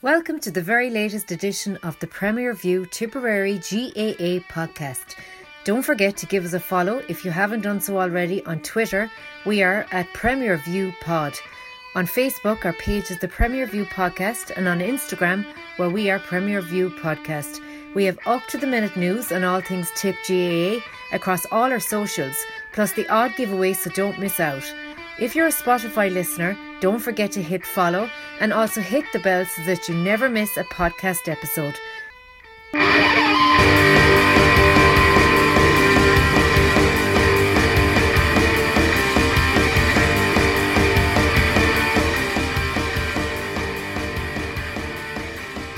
[0.00, 5.16] Welcome to the very latest edition of the Premier View Tipperary GAA podcast.
[5.64, 9.10] Don't forget to give us a follow if you haven't done so already on Twitter.
[9.44, 11.34] We are at Premier View Pod.
[11.96, 15.44] On Facebook, our page is the Premier View Podcast, and on Instagram,
[15.78, 17.60] where we are Premier View Podcast.
[17.92, 20.78] We have up to the minute news on all things Tip GAA
[21.12, 22.36] across all our socials,
[22.72, 24.62] plus the odd giveaway, so don't miss out.
[25.18, 28.08] If you're a Spotify listener, don't forget to hit follow
[28.40, 31.74] and also hit the bell so that you never miss a podcast episode.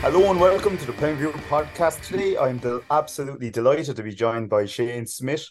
[0.03, 2.01] Hello and welcome to the Premier View podcast.
[2.01, 5.51] Today, I'm del- absolutely delighted to be joined by Shane Smith,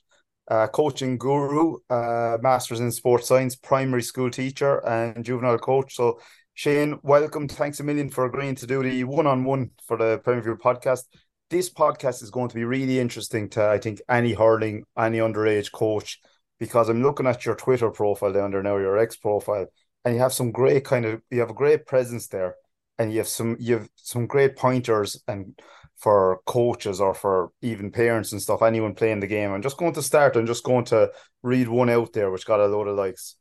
[0.50, 5.96] uh, coaching guru, uh, masters in sports science, primary school teacher, and juvenile coach.
[5.96, 6.20] So,
[6.56, 7.48] Shane, welcome.
[7.48, 11.04] Thanks a million for agreeing to do the one-on-one for the Premier View podcast.
[11.50, 15.72] This podcast is going to be really interesting to, I think, any hurling, any underage
[15.72, 16.20] coach,
[16.60, 19.68] because I'm looking at your Twitter profile down there now, your ex profile,
[20.04, 22.56] and you have some great kind of, you have a great presence there
[23.00, 25.60] and you have some you have some great pointers and
[26.00, 29.52] for coaches or for even parents and stuff, anyone playing the game.
[29.52, 30.36] I'm just going to start.
[30.36, 31.12] I'm just going to
[31.44, 33.36] read one out there which got a load of likes.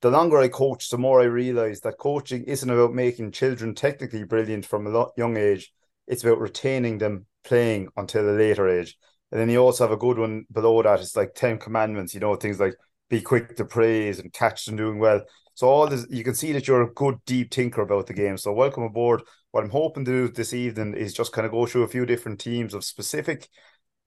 [0.00, 4.24] The longer I coach, the more I realize that coaching isn't about making children technically
[4.24, 5.72] brilliant from a young age.
[6.06, 8.96] It's about retaining them playing until a later age.
[9.30, 11.00] And then you also have a good one below that.
[11.00, 12.74] It's like 10 commandments, you know, things like
[13.10, 15.20] be quick to praise and catch them doing well.
[15.54, 18.38] So all this, you can see that you're a good deep thinker about the game.
[18.38, 19.22] So welcome aboard.
[19.52, 22.06] What I'm hoping to do this evening is just kind of go through a few
[22.06, 23.48] different teams of specific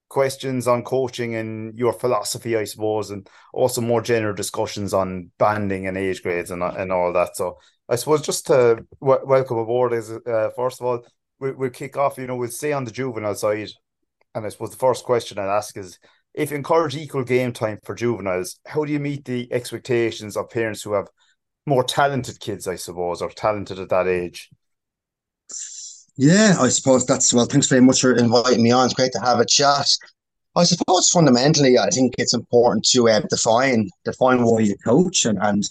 [0.09, 5.87] questions on coaching and your philosophy, I suppose, and also more general discussions on banding
[5.87, 7.35] and age grades and and all that.
[7.35, 7.57] So
[7.89, 11.05] I suppose just to w- welcome aboard is uh, first of all
[11.39, 12.17] we, we'll kick off.
[12.17, 13.69] You know, we'll stay on the juvenile side,
[14.35, 15.99] and I suppose the first question I'd ask is
[16.33, 20.49] if you encourage equal game time for juveniles, how do you meet the expectations of
[20.49, 21.07] parents who have
[21.65, 24.49] more talented kids, I suppose, or talented at that age.
[26.15, 27.45] Yeah, I suppose that's well.
[27.45, 28.85] Thanks very much for inviting me on.
[28.85, 29.87] It's great to have a chat.
[30.55, 35.39] I suppose fundamentally, I think it's important to uh, define define why you coach and,
[35.41, 35.67] and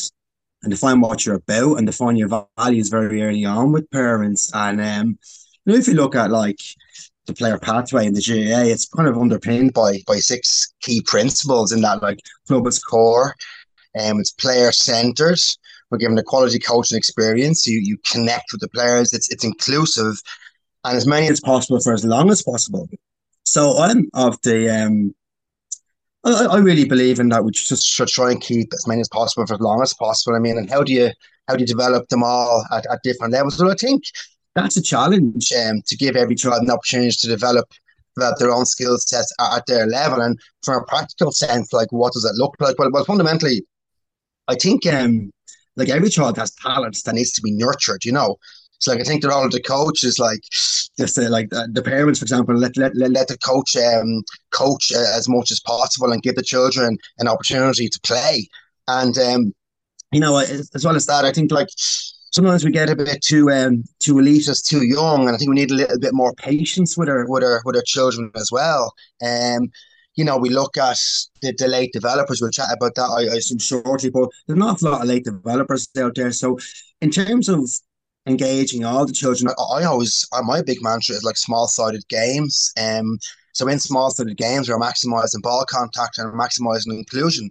[0.63, 4.51] and define what you're about and define your values very early on with parents.
[4.55, 5.19] And um,
[5.65, 6.59] you know, if you look at like
[7.27, 11.71] the player pathway in the GAA, it's kind of underpinned by by six key principles
[11.71, 12.19] in that like
[12.49, 13.37] club is core,
[14.01, 15.39] um, it's player centered,
[15.93, 17.67] we're given a quality coaching experience.
[17.67, 19.13] You you connect with the players.
[19.13, 20.21] It's it's inclusive,
[20.85, 22.89] and as many as possible for as long as possible.
[23.45, 25.15] So I'm of the um.
[26.25, 27.45] I, I really believe in that.
[27.45, 30.35] We just should try and keep as many as possible for as long as possible.
[30.35, 31.11] I mean, and how do you
[31.47, 33.59] how do you develop them all at, at different levels?
[33.59, 34.05] So I think
[34.55, 37.67] that's a challenge um, to give every child an opportunity to develop
[38.15, 40.21] develop their own skill sets at, at their level.
[40.21, 42.79] And from a practical sense, like what does it look like?
[42.79, 43.65] Well, well fundamentally,
[44.49, 45.31] I think um,
[45.77, 48.37] like every child has talents that needs to be nurtured, you know.
[48.79, 50.41] So like I think that all of the coaches, like
[50.99, 54.91] just uh, like uh, the parents, for example, let let, let, the coach um coach
[54.93, 58.49] uh, as much as possible and give the children an opportunity to play.
[58.89, 59.55] And um
[60.11, 61.69] you know, as well as that, I think like
[62.33, 65.55] sometimes we get a bit too um too elitist, too young, and I think we
[65.55, 68.93] need a little bit more patience with our with our with our children as well.
[69.23, 69.71] Um,
[70.15, 70.99] you know, we look at
[71.41, 72.41] the, the late developers.
[72.41, 74.11] We'll chat about that, I, I assume, shortly.
[74.11, 76.33] But there's an awful lot of late developers out there.
[76.33, 76.59] So,
[77.01, 77.69] in terms of
[78.27, 82.73] engaging all the children, I, I always my big mantra is like small sided games.
[82.81, 83.19] Um,
[83.55, 87.51] so in small sided games, we're maximizing ball contact and maximizing inclusion.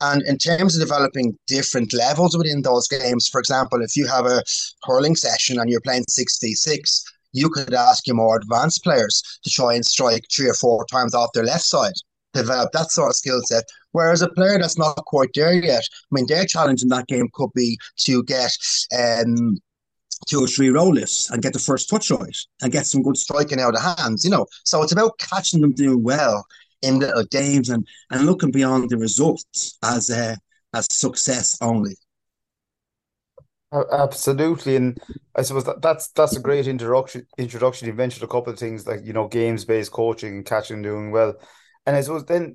[0.00, 4.26] And in terms of developing different levels within those games, for example, if you have
[4.26, 4.42] a
[4.82, 7.02] hurling session and you're playing 6v6,
[7.36, 11.14] you could ask your more advanced players to try and strike three or four times
[11.14, 11.92] off their left side,
[12.32, 13.64] develop that sort of skill set.
[13.92, 17.28] Whereas a player that's not quite there yet, I mean, their challenge in that game
[17.32, 18.52] could be to get
[18.98, 19.58] um,
[20.26, 23.16] two or three roll lifts and get the first touch right and get some good
[23.16, 24.46] striking out of hands, you know.
[24.64, 26.46] So it's about catching them doing well
[26.82, 30.36] in little games and, and looking beyond the results as uh,
[30.74, 31.96] as success only.
[33.72, 34.98] Absolutely, and
[35.34, 37.26] I suppose that, that's that's a great introduction.
[37.36, 37.88] Introduction.
[37.88, 41.10] You mentioned a couple of things like you know games based coaching, and catching, doing
[41.10, 41.34] well,
[41.84, 42.54] and I suppose then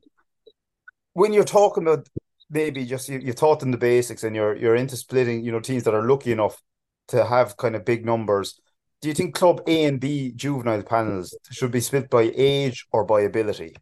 [1.14, 2.08] when you're talking about
[2.50, 5.60] maybe just you, you taught them the basics and you're you're into splitting you know
[5.60, 6.62] teams that are lucky enough
[7.10, 8.60] to have kind of big numbers.
[9.02, 13.04] Do you think club A and B juvenile panels should be split by age or
[13.04, 13.76] by ability?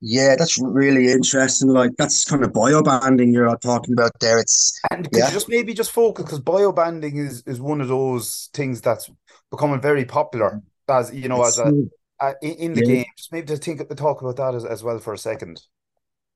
[0.00, 1.70] Yeah, that's really interesting.
[1.70, 4.38] Like that's kind of bio banding you're talking about there.
[4.38, 5.26] It's and could yeah.
[5.26, 9.10] you just maybe just focus because bio banding is is one of those things that's
[9.50, 11.72] becoming very popular as you know it's, as a,
[12.20, 12.94] a in the yeah.
[12.94, 13.06] game.
[13.16, 15.60] Just maybe to think to talk about that as, as well for a second.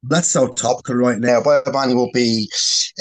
[0.03, 1.41] That's so topical right now.
[1.41, 2.51] Bio banding will be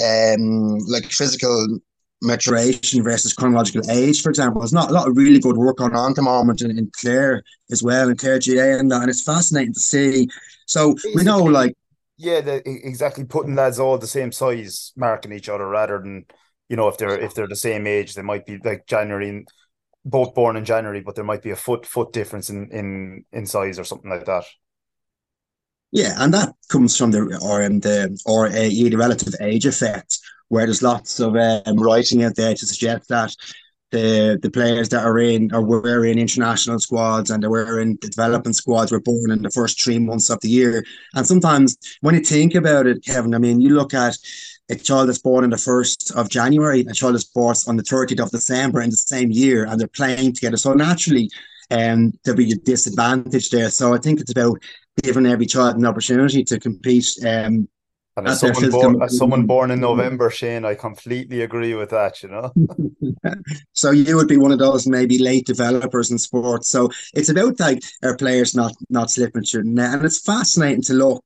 [0.04, 1.80] um like physical
[2.22, 4.60] maturation versus chronological age, for example.
[4.60, 7.42] There's not a lot of really good work on at the moment in, in Clare
[7.70, 10.28] as well, in Clare GAA and that, and it's fascinating to see.
[10.66, 11.76] So we know, like,
[12.16, 13.24] yeah, the, exactly.
[13.24, 16.24] Putting lads all the same size, marking each other rather than
[16.68, 19.44] you know if they're if they're the same age, they might be like January,
[20.04, 23.44] both born in January, but there might be a foot foot difference in in in
[23.44, 24.44] size or something like that.
[25.90, 30.18] Yeah, and that comes from the or um, the or a the relative age effect,
[30.52, 33.34] where there's lots of um, writing out there to suggest that
[33.90, 37.96] the the players that are in or were in international squads and they were in
[38.02, 40.84] the development squads were born in the first three months of the year.
[41.14, 44.18] And sometimes when you think about it, Kevin, I mean, you look at
[44.70, 47.82] a child that's born on the 1st of January, a child that's born on the
[47.82, 50.58] 30th of December in the same year, and they're playing together.
[50.58, 51.30] So naturally,
[51.70, 53.70] um, there'll be a disadvantage there.
[53.70, 54.62] So I think it's about
[55.02, 57.68] giving every child an opportunity to compete um,
[58.16, 62.22] and as someone, born, as someone born in November, Shane, I completely agree with that,
[62.22, 62.52] you know.
[63.72, 66.68] so you would be one of those maybe late developers in sports.
[66.68, 69.94] So it's about like our players not not slipping through the net.
[69.94, 71.24] And it's fascinating to look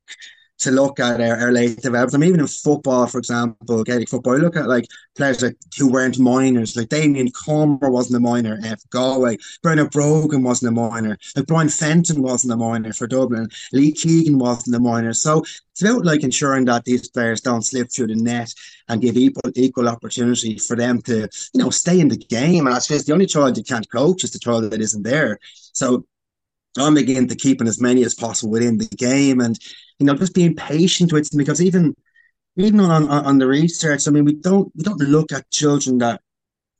[0.58, 1.84] to look at our, our late.
[1.84, 4.86] I mean, even in football, for example, Gaelic football, look at like
[5.16, 10.42] players like who weren't minors, like Damien Comer wasn't a minor F Galway, Bernard Brogan
[10.42, 14.80] wasn't a minor, like Brian Fenton wasn't a minor for Dublin, Lee Keegan wasn't a
[14.80, 15.12] minor.
[15.12, 18.52] So it's about like ensuring that these players don't slip through the net
[18.88, 22.66] and give equal equal opportunity for them to, you know, stay in the game.
[22.66, 25.38] And I suppose the only child you can't coach is the child that isn't there.
[25.72, 26.06] So
[26.78, 29.58] I'm beginning to keeping as many as possible within the game and
[29.98, 31.94] you know, just being patient with them because even
[32.56, 35.98] even on, on, on the research, I mean, we don't we don't look at children
[35.98, 36.20] that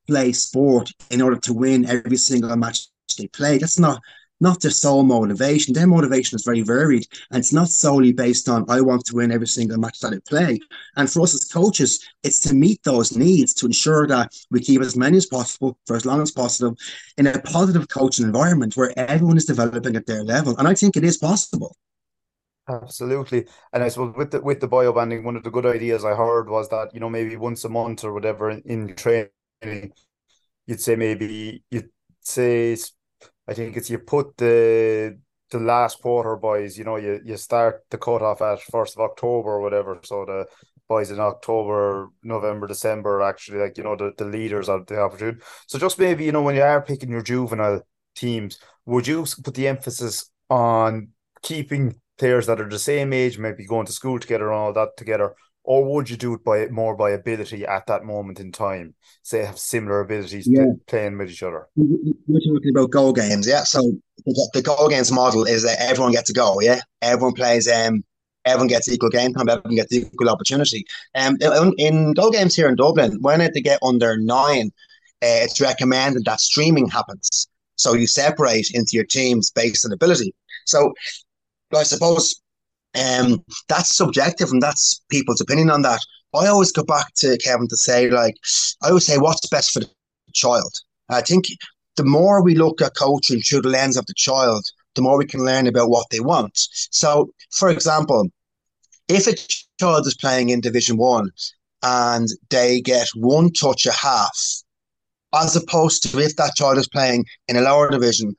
[0.07, 2.87] play sport in order to win every single match
[3.19, 3.59] they play.
[3.59, 4.01] That's not
[4.39, 5.73] not their sole motivation.
[5.73, 9.33] Their motivation is very varied, and it's not solely based on I want to win
[9.33, 10.61] every single match that I play.
[10.97, 14.83] And for us as coaches, it's to meet those needs to ensure that we keep
[14.83, 16.77] as many as possible for as long as possible
[17.17, 20.55] in a positive coaching environment where everyone is developing at their level.
[20.59, 21.75] And I think it is possible.
[22.69, 26.05] Absolutely, and I suppose with the with the bio banding, one of the good ideas
[26.05, 29.31] I heard was that you know maybe once a month or whatever in, in training,
[30.67, 32.77] you'd say maybe you'd say
[33.49, 35.19] I think it's you put the
[35.51, 39.51] the last quarter boys, you know, you you start the cutoff at first of October
[39.51, 40.47] or whatever, so the
[40.89, 45.39] boys in October, November, December actually like you know the, the leaders of the opportunity.
[45.69, 47.83] So just maybe you know when you are picking your juvenile
[48.17, 51.09] teams, would you put the emphasis on
[51.43, 54.97] keeping players that are the same age, maybe going to school together and all that
[54.97, 58.95] together, or would you do it by more by ability at that moment in time?
[59.23, 60.67] Say have similar abilities yeah.
[60.87, 61.67] playing with each other.
[61.77, 63.65] We're talking about go games, yeah.
[63.65, 63.83] So
[64.25, 66.81] the, the go games model is that everyone gets a goal, yeah.
[67.03, 68.05] Everyone plays um
[68.45, 70.85] everyone gets equal game time, everyone gets equal opportunity.
[71.17, 74.71] Um, in, in go games here in Dublin, when they get under nine,
[75.21, 77.49] uh, it's recommended that streaming happens.
[77.75, 80.33] So you separate into your teams based on ability.
[80.65, 80.93] So
[81.75, 82.41] I suppose
[82.95, 86.01] um, that's subjective and that's people's opinion on that.
[86.35, 88.35] I always go back to Kevin to say, like,
[88.83, 89.91] I always say, what's best for the
[90.35, 90.73] child?
[91.09, 91.47] I think
[91.97, 95.27] the more we look at coaching through the lens of the child, the more we
[95.27, 96.53] can learn about what they want.
[96.91, 98.29] So, for example,
[99.09, 99.35] if a
[99.81, 101.31] child is playing in Division One
[101.83, 104.37] and they get one touch a half,
[105.35, 108.35] as opposed to if that child is playing in a lower division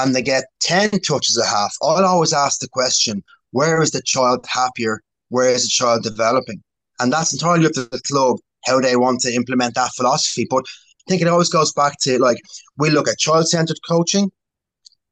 [0.00, 4.02] and they get 10 touches a half, I'll always ask the question where is the
[4.02, 5.00] child happier?
[5.28, 6.62] Where is the child developing?
[6.98, 10.46] And that's entirely up to the club how they want to implement that philosophy.
[10.48, 12.38] But I think it always goes back to like
[12.78, 14.30] we look at child centered coaching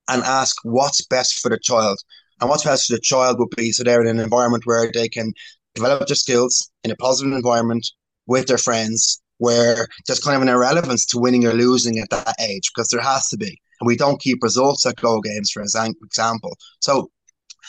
[0.09, 1.99] and ask what's best for the child.
[2.41, 5.09] And what's best for the child would be so they're in an environment where they
[5.09, 5.33] can
[5.75, 7.87] develop their skills in a positive environment
[8.27, 12.35] with their friends, where there's kind of an irrelevance to winning or losing at that
[12.41, 13.59] age, because there has to be.
[13.81, 16.57] And we don't keep results at go games, for example.
[16.81, 17.11] So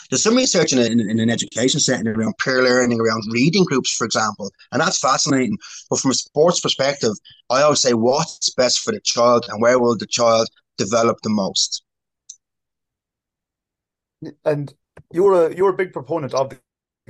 [0.08, 3.64] there's some research in, a, in, in, an education setting around peer learning, around reading
[3.64, 5.56] groups, for example, and that's fascinating.
[5.88, 7.12] But from a sports perspective,
[7.48, 10.48] I always say what's best for the child and where will the child
[10.78, 11.84] develop the most.
[14.44, 14.72] And
[15.12, 16.58] you're a you're a big proponent of the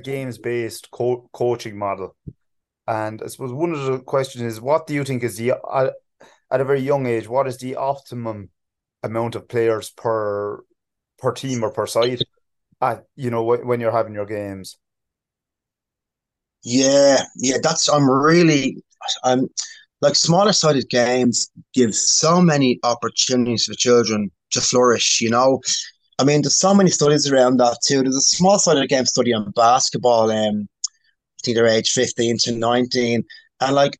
[0.02, 2.16] games based co- coaching model,
[2.86, 5.54] and I suppose one of the questions is, what do you think is the
[6.52, 8.50] at a very young age, what is the optimum
[9.02, 10.62] amount of players per
[11.18, 12.22] per team or per side?
[12.80, 14.78] At you know when you're having your games.
[16.62, 18.82] Yeah, yeah, that's I'm really
[19.24, 19.48] I'm
[20.00, 25.20] like smaller sided games give so many opportunities for children to flourish.
[25.20, 25.60] You know,
[26.18, 28.02] I mean, there's so many studies around that too.
[28.02, 30.30] There's a small sided game study on basketball.
[30.30, 33.24] Um, I think they're age 15 to 19,
[33.60, 33.98] and like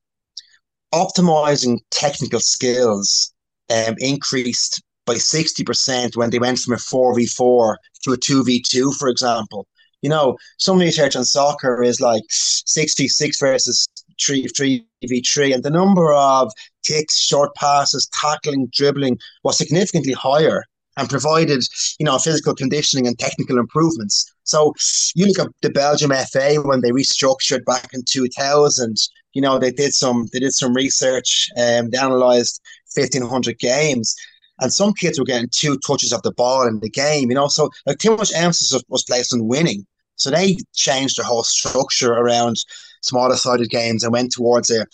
[0.95, 3.33] optimizing technical skills
[3.71, 9.67] um increased by 60% when they went from a 4v4 to a 2v2, for example.
[10.03, 13.89] You know, some research on soccer is like 6v6 versus
[14.25, 16.53] 3 3v3, and the number of
[16.87, 20.65] kicks, short passes, tackling, dribbling was significantly higher
[20.97, 21.65] and provided,
[21.99, 24.33] you know, physical conditioning and technical improvements.
[24.45, 24.75] So
[25.17, 28.97] you look at the Belgium FA when they restructured back in 2000,
[29.33, 32.61] you know, they did some they did some research, um, they analysed
[32.95, 34.15] 1500 games
[34.61, 37.49] and some kids were getting two touches of the ball in the game, you know.
[37.49, 39.87] So like too much emphasis was placed on winning.
[40.17, 42.57] So they changed their whole structure around
[43.03, 44.87] smaller sided games and went towards a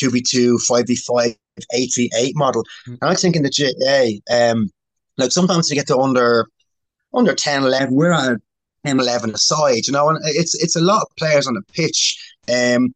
[0.00, 1.36] 2v2, 5v5,
[1.74, 2.64] 8v8 model.
[2.86, 2.98] Mm.
[3.00, 4.70] And I think in the GAA, um,
[5.16, 6.46] like sometimes you get to under
[7.14, 8.38] under 10, 11, we're at
[8.84, 12.22] 10, 11 aside, you know, and it's it's a lot of players on the pitch.
[12.52, 12.94] Um,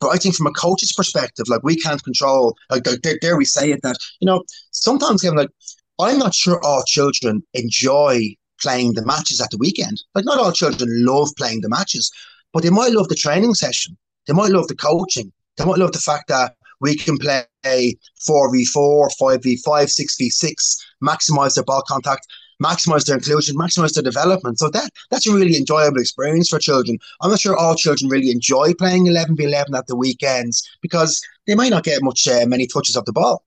[0.00, 3.44] but I think from a coach's perspective, like we can't control, like dare, dare we
[3.44, 5.50] say it, that, you know, sometimes Kevin, like,
[5.98, 10.02] I'm not sure all children enjoy playing the matches at the weekend.
[10.14, 12.10] Like, not all children love playing the matches,
[12.52, 13.96] but they might love the training session.
[14.26, 15.32] They might love the coaching.
[15.56, 21.82] They might love the fact that we can play 4v4, 5v5, 6v6, maximize their ball
[21.88, 22.26] contact
[22.62, 24.58] maximize their inclusion, maximize their development.
[24.58, 26.98] So that that's a really enjoyable experience for children.
[27.20, 31.20] I'm not sure all children really enjoy playing 11 v 11 at the weekends because
[31.46, 33.44] they might not get much uh, many touches of the ball.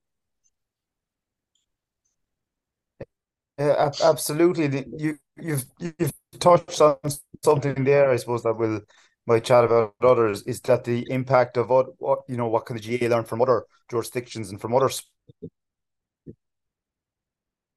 [3.58, 4.86] Yeah, absolutely.
[4.96, 6.96] You you've you've touched on
[7.44, 8.10] something there.
[8.10, 8.80] I suppose that will
[9.26, 12.76] might chat about others is that the impact of what, what you know what can
[12.76, 14.90] the GAA learn from other jurisdictions and from other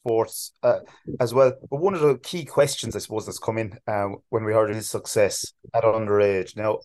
[0.04, 0.80] sports uh,
[1.20, 1.54] as well.
[1.70, 4.74] But one of the key questions, I suppose, that's come in uh, when we heard
[4.74, 6.58] his success at underage.
[6.58, 6.80] Now,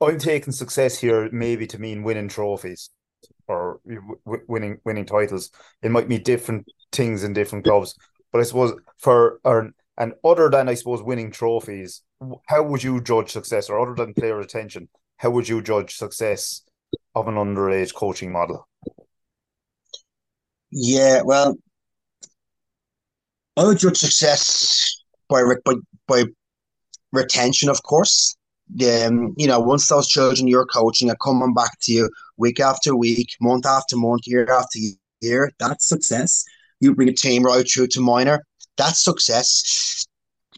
[0.00, 2.90] I'm taking success here maybe to mean winning trophies
[3.46, 5.50] or w- winning winning titles.
[5.82, 7.94] It might mean different things in different clubs.
[8.32, 12.02] But I suppose for or, and other than I suppose winning trophies,
[12.46, 16.62] how would you judge success, or other than player retention, how would you judge success
[17.14, 18.66] of an underage coaching model?
[20.70, 21.56] Yeah, well,
[23.56, 25.74] Judge success by by
[26.08, 26.24] by
[27.12, 28.36] retention, of course.
[28.82, 32.96] Um, you know, once those children you're coaching are coming back to you week after
[32.96, 34.78] week, month after month, year after
[35.20, 36.44] year, that's success.
[36.80, 38.44] You bring a team right through to minor,
[38.76, 40.06] that's success.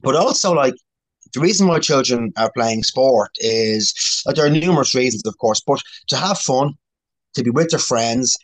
[0.02, 0.74] But also, like
[1.34, 5.60] the reason why children are playing sport is like, there are numerous reasons, of course,
[5.66, 6.74] but to have fun,
[7.34, 8.38] to be with their friends,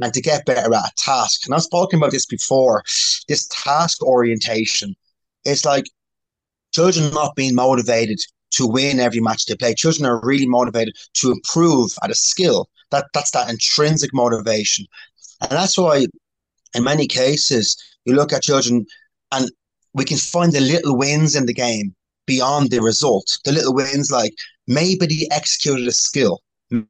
[0.00, 1.46] and to get better at a task.
[1.46, 2.82] And I've spoken about this before.
[3.28, 4.94] This task orientation
[5.44, 5.86] is like
[6.72, 8.18] children not being motivated
[8.52, 9.74] to win every match they play.
[9.74, 12.68] Children are really motivated to improve at a skill.
[12.90, 14.86] That that's that intrinsic motivation,
[15.40, 16.06] and that's why,
[16.74, 18.86] in many cases, you look at children,
[19.32, 19.50] and
[19.94, 21.94] we can find the little wins in the game.
[22.26, 23.38] beyond the result.
[23.44, 24.34] The little wins like
[24.66, 26.40] maybe they executed a skill,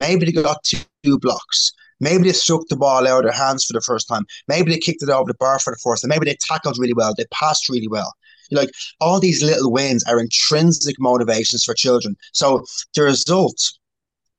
[0.01, 3.73] maybe they got two blocks, maybe they struck the ball out of their hands for
[3.73, 6.27] the first time, maybe they kicked it over the bar for the first time, maybe
[6.27, 8.13] they tackled really well, they passed really well.
[8.53, 12.17] Like all these little wins are intrinsic motivations for children.
[12.33, 13.61] So the result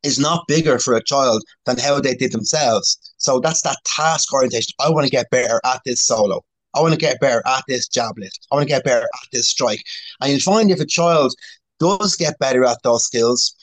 [0.04, 2.98] is not bigger for a child than how they did themselves.
[3.18, 4.74] So that's that task orientation.
[4.80, 6.44] I want to get better at this solo.
[6.74, 8.48] I want to get better at this jab lift.
[8.52, 9.82] I want to get better at this strike.
[10.22, 11.34] And you'll find if a child
[11.80, 13.56] does get better at those skills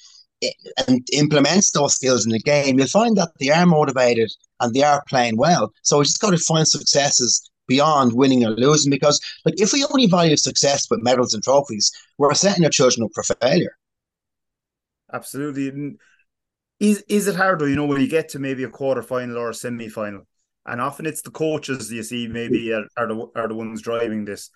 [0.87, 4.83] and implements those skills in the game, you'll find that they are motivated and they
[4.83, 5.73] are playing well.
[5.83, 9.85] So we just got to find successes beyond winning or losing because like if we
[9.85, 13.77] only value success with medals and trophies, we're setting our children up for failure.
[15.13, 15.97] Absolutely.
[16.81, 19.39] Is is it hard though, you know, when you get to maybe a quarter final
[19.39, 20.27] or a semi final,
[20.67, 24.25] and often it's the coaches you see maybe are, are the are the ones driving
[24.25, 24.51] this.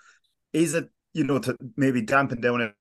[0.52, 2.72] Is it, you know, to maybe dampen down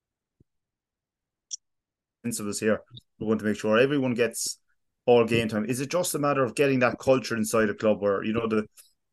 [2.40, 2.82] of us here.
[3.20, 4.60] We want to make sure everyone gets
[5.06, 5.66] all game time.
[5.66, 8.48] Is it just a matter of getting that culture inside a club where, you know,
[8.48, 8.66] the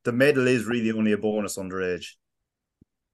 [0.05, 2.09] the medal is really only a bonus underage.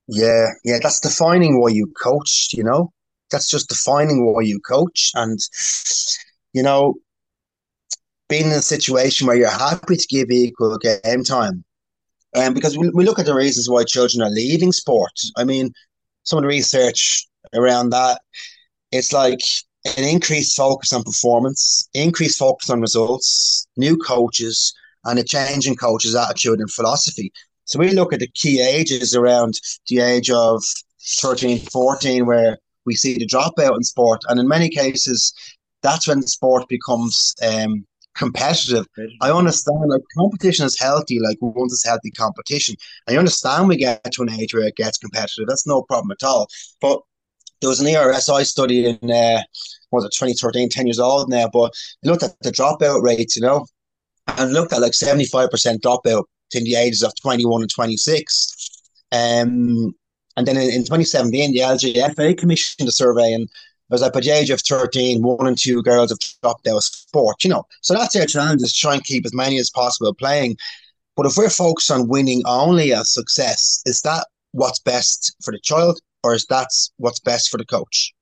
[0.09, 2.93] Yeah, yeah, that's defining why you coach, you know?
[3.31, 5.13] That's just defining why you coach.
[5.15, 5.39] And,
[6.53, 6.95] you know,
[8.29, 11.65] being in a situation where you're happy to give equal game time.
[12.35, 15.13] And um, because we, we look at the reasons why children are leaving sport.
[15.37, 15.73] I mean,
[16.25, 18.21] some of the research around that,
[18.93, 19.41] it's like
[19.85, 25.77] an increased focus on performance, increased focus on results, new coaches, and a change in
[25.77, 27.33] coaches' attitude and philosophy.
[27.65, 29.55] So we look at the key ages around
[29.89, 30.63] the age of
[31.21, 34.21] 13, 14, where we see the dropout in sport.
[34.29, 35.33] And in many cases,
[35.83, 38.87] that's when sport becomes um, competitive.
[39.21, 42.75] I understand like competition is healthy, like want this healthy competition.
[43.09, 45.47] I understand we get to an age where it gets competitive.
[45.47, 46.49] That's no problem at all.
[46.81, 47.01] But
[47.61, 49.43] there was an ESRI study in uh,
[49.91, 51.75] was it 2013, 10 years old now, but
[52.05, 53.67] looked at the dropout rates, you know,
[54.37, 55.51] and looked at like 75%
[55.81, 56.25] dropout
[56.55, 58.83] in the ages of 21 and 26.
[59.13, 59.95] Um,
[60.37, 64.21] and then in, in 2017, the LGFA commissioned a survey and it was like by
[64.21, 67.67] the age of 13, one and two girls have dropped out of sport, you know.
[67.81, 70.57] So that's our challenge is try and keep as many as possible playing.
[71.17, 75.59] But if we're focused on winning only as success, is that what's best for the
[75.59, 78.13] child or is that what's best for the coach?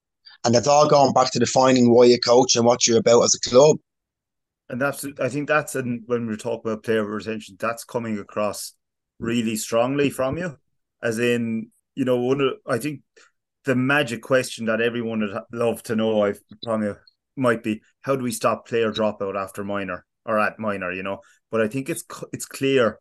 [0.45, 3.35] And that's all going back to defining why you coach and what you're about as
[3.35, 3.79] a club
[4.69, 8.75] and that's I think that's and when we talk about player retention, that's coming across
[9.19, 10.57] really strongly from you,
[11.03, 13.01] as in you know one of, I think
[13.65, 16.35] the magic question that everyone would love to know I
[16.65, 16.97] from you
[17.37, 21.21] might be how do we stop player dropout after minor or at minor, you know?
[21.51, 22.99] But I think it's it's clear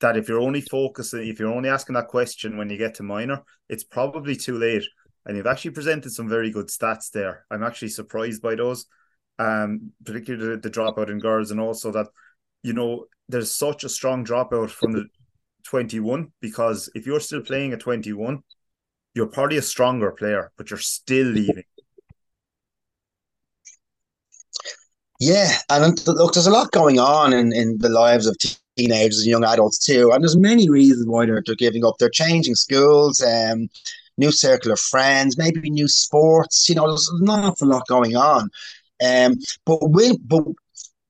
[0.00, 3.02] that if you're only focusing, if you're only asking that question when you get to
[3.02, 4.84] minor, it's probably too late.
[5.26, 7.44] And you've actually presented some very good stats there.
[7.50, 8.86] I'm actually surprised by those
[9.40, 12.06] um, particularly the, the dropout in girls, and also that
[12.62, 15.06] you know there's such a strong dropout from the
[15.64, 18.42] 21 because if you're still playing at 21,
[19.14, 21.64] you're probably a stronger player, but you're still leaving.
[25.20, 28.36] Yeah, and look, there's a lot going on in, in the lives of
[28.80, 31.96] teenagers and young adults too, and there's many reasons why they're, they're giving up.
[31.98, 33.68] They're changing schools, um,
[34.18, 36.68] new circle of friends, maybe new sports.
[36.68, 38.50] You know, there's an awful lot going on.
[39.04, 40.44] Um, but we, but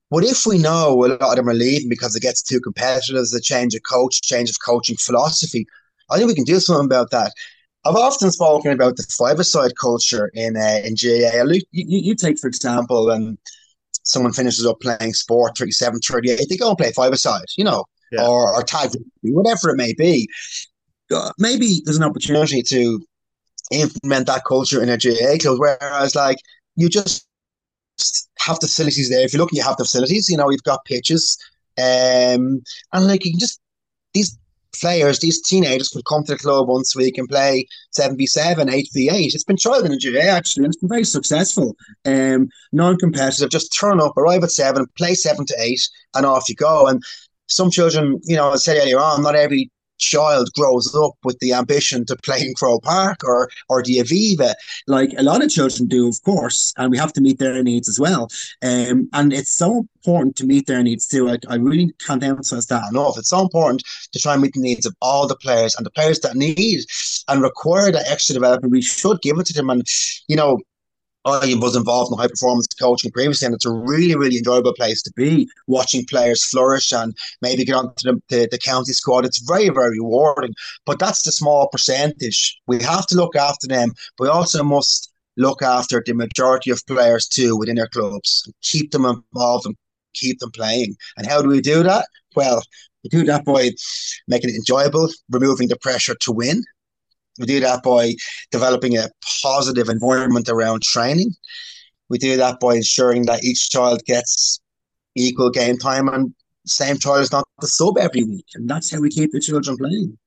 [0.09, 3.15] but if we know a lot of them are leaving because it gets too competitive,
[3.15, 5.65] there's a change of coach, change of coaching philosophy,
[6.11, 7.31] I think we can do something about that.
[7.85, 11.43] I've often spoken about the five-a-side culture in uh, in GAA.
[11.43, 13.37] You, you, you, take, for example, and
[14.03, 18.25] someone finishes up playing sport 37, 38, they go and play five-a-side, you know, yeah.
[18.25, 20.27] or, or tag, whatever it may be.
[21.13, 22.99] Uh, maybe there's an opportunity to
[23.71, 26.37] implement that culture in a GAA club, whereas, like,
[26.75, 27.27] you just
[28.39, 29.23] have the facilities there.
[29.23, 30.29] If you're looking, you have the facilities.
[30.29, 31.37] You know, you've got pitches,
[31.77, 32.61] um,
[32.93, 33.59] and like you can just
[34.13, 34.37] these
[34.79, 38.25] players, these teenagers could come to the club once a week and play seven v
[38.25, 39.33] seven, eight v eight.
[39.33, 41.75] It's been tried in Nigeria actually, and it's been very successful.
[42.05, 45.81] Um, non-competitive, just turn up, arrive at seven, play seven to eight,
[46.15, 46.87] and off you go.
[46.87, 47.03] And
[47.47, 49.69] some children, you know, I said earlier on, not every
[50.01, 54.53] child grows up with the ambition to play in Croke Park or or the Aviva,
[54.87, 57.87] like a lot of children do, of course, and we have to meet their needs
[57.87, 58.27] as well.
[58.61, 61.29] Um, and it's so important to meet their needs too.
[61.29, 63.17] I, I really can't emphasize that enough.
[63.17, 65.91] It's so important to try and meet the needs of all the players and the
[65.91, 66.79] players that need
[67.27, 68.71] and require that extra development.
[68.71, 69.87] We should give it to them, and
[70.27, 70.59] you know
[71.23, 75.01] I was involved in high performance coaching previously, and it's a really, really enjoyable place
[75.03, 79.25] to be watching players flourish and maybe get onto the, the, the, county squad.
[79.25, 80.53] It's very, very rewarding.
[80.85, 82.59] But that's the small percentage.
[82.65, 86.85] We have to look after them, but we also must look after the majority of
[86.87, 89.75] players too within their clubs, and keep them involved and
[90.13, 90.95] keep them playing.
[91.17, 92.07] And how do we do that?
[92.35, 92.63] Well,
[93.03, 93.71] we do that by
[94.27, 96.63] making it enjoyable, removing the pressure to win,
[97.39, 98.13] we do that by
[98.51, 99.09] developing a
[99.41, 101.31] positive environment around training.
[102.09, 104.59] We do that by ensuring that each child gets
[105.15, 106.33] equal game time and
[106.65, 108.45] same child is not the sub every week.
[108.55, 110.17] And that's how we keep the children playing.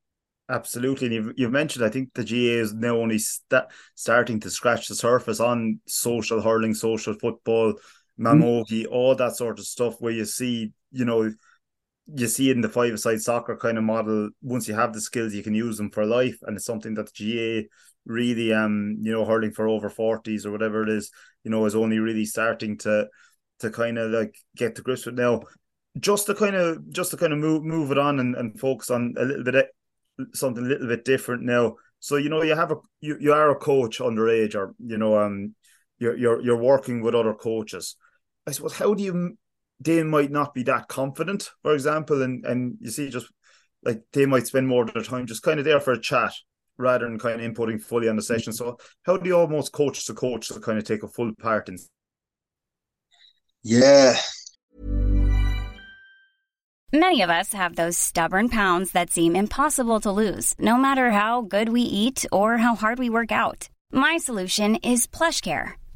[0.49, 1.07] Absolutely.
[1.07, 3.65] And you've, you've mentioned, I think the GAA is now only st-
[3.95, 7.75] starting to scratch the surface on social hurling, social football,
[8.21, 8.91] camogie, mm.
[8.91, 11.33] all that sort of stuff where you see, you know,
[12.07, 14.31] you see in the five-a-side soccer kind of model.
[14.43, 17.13] Once you have the skills, you can use them for life, and it's something that
[17.15, 17.69] the GAA
[18.07, 21.11] really, um, you know, hurling for over forties or whatever it is,
[21.43, 23.09] you know, is only really starting to
[23.61, 25.41] to kind of like get to grips with now.
[25.99, 28.91] Just to kind of just to kind of move move it on and, and focus
[28.91, 29.69] on a little bit
[30.33, 31.77] something a little bit different now.
[32.01, 35.19] So you know, you have a you, you are a coach underage, or you know,
[35.19, 35.55] um,
[35.99, 37.97] you're you're you're working with other coaches.
[38.47, 39.39] I suppose how do you
[39.85, 43.27] they might not be that confident, for example, and and you see just
[43.85, 46.33] like they might spend more of their time just kind of there for a chat
[46.77, 48.53] rather than kind of inputting fully on the session.
[48.53, 48.65] Mm-hmm.
[48.65, 51.69] So how do you almost coach the coach to kind of take a full part
[51.69, 51.79] in?
[53.63, 54.17] Yeah.
[56.93, 61.43] Many of us have those stubborn pounds that seem impossible to lose, no matter how
[61.43, 63.69] good we eat or how hard we work out.
[63.91, 65.75] My solution is PlushCare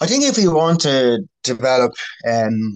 [0.00, 1.92] I think if we want to develop
[2.28, 2.74] um,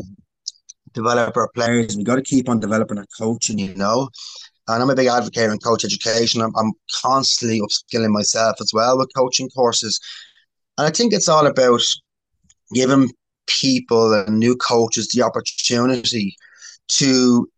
[0.95, 4.09] develop our players, we got to keep on developing our coaching, you know.
[4.69, 6.41] And I'm a big advocate in coach education.
[6.41, 10.01] I'm, I'm constantly upskilling myself as well with coaching courses.
[10.79, 11.83] And I think it's all about
[12.73, 13.11] giving
[13.47, 16.37] people and new coaches the opportunity
[16.89, 17.49] to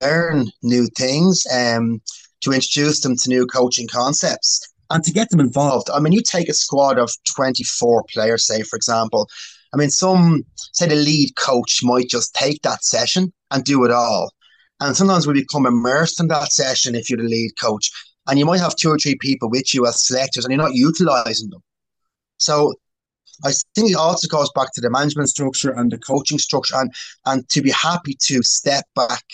[0.00, 2.00] learn new things, um,
[2.40, 5.88] to introduce them to new coaching concepts and to get them involved.
[5.90, 9.26] I mean, you take a squad of 24 players, say, for example.
[9.72, 13.90] I mean, some, say, the lead coach might just take that session and do it
[13.90, 14.30] all.
[14.80, 17.90] And sometimes we become immersed in that session if you're the lead coach.
[18.26, 20.74] And you might have two or three people with you as selectors and you're not
[20.74, 21.62] utilizing them.
[22.36, 22.74] So
[23.42, 26.92] I think it also goes back to the management structure and the coaching structure and,
[27.24, 29.24] and to be happy to step back.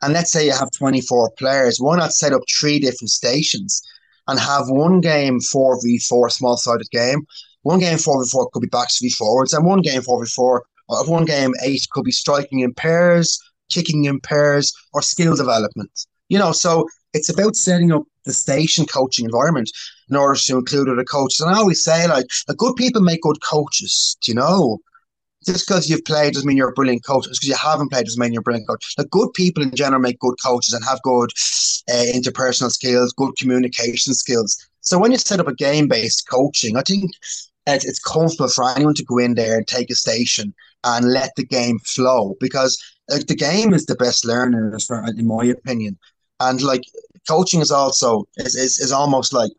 [0.00, 3.82] And let's say you have 24 players, why not set up three different stations
[4.28, 7.26] and have one game 4v4 small sided game.
[7.62, 11.24] One game 4v4 could be backs v forwards, and one game 4v4, or uh, one
[11.24, 13.38] game 8 could be striking in pairs,
[13.70, 15.90] kicking in pairs, or skill development.
[16.28, 19.70] You know, so it's about setting up the station coaching environment
[20.10, 21.40] in order to include other coaches.
[21.40, 24.78] And I always say, like, good people make good coaches, you know?
[25.44, 27.24] Just because you've played doesn't mean you're a brilliant coach.
[27.24, 28.94] Just because you haven't played doesn't mean you're a brilliant coach.
[28.98, 31.30] Like good people in general make good coaches and have good
[31.90, 34.56] uh, interpersonal skills, good communication skills.
[34.80, 37.10] So when you set up a game-based coaching, I think
[37.66, 40.54] it's, it's comfortable for anyone to go in there and take a station
[40.84, 42.78] and let the game flow because
[43.08, 44.76] like the game is the best learner,
[45.16, 45.98] in my opinion.
[46.40, 46.82] And like
[47.28, 49.52] coaching is also is, is, is almost like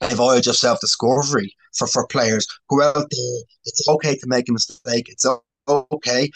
[0.00, 2.46] a voyage of self discovery for, for players.
[2.68, 3.40] Go out there.
[3.64, 5.08] It's okay to make a mistake.
[5.08, 5.26] It's
[5.68, 6.30] okay.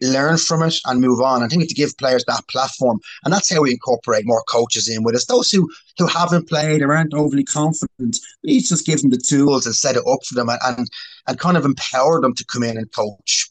[0.00, 1.42] Learn from it and move on.
[1.42, 2.98] I think to give players that platform.
[3.24, 5.26] And that's how we incorporate more coaches in with us.
[5.26, 9.64] Those who, who haven't played or aren't overly confident, we just give them the tools
[9.64, 10.90] and set it up for them and, and,
[11.28, 13.48] and kind of empower them to come in and coach.